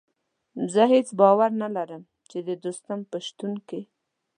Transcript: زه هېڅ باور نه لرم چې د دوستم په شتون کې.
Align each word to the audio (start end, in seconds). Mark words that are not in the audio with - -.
زه 0.73 0.83
هېڅ 0.93 1.07
باور 1.19 1.51
نه 1.61 1.67
لرم 1.75 2.03
چې 2.29 2.37
د 2.47 2.49
دوستم 2.63 2.99
په 3.11 3.17
شتون 3.25 3.53
کې. 3.67 3.81